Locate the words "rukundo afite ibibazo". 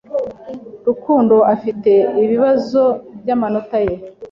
0.87-2.83